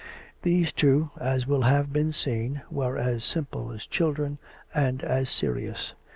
[0.41, 4.39] These two, as will have been seen, were as simple as children,
[4.73, 5.93] and as serious.